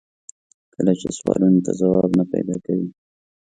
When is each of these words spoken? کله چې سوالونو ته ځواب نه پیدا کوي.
کله 0.73 0.91
چې 0.99 1.07
سوالونو 1.17 1.59
ته 1.65 1.71
ځواب 1.79 2.09
نه 2.19 2.23
پیدا 2.33 2.55
کوي. 2.65 2.87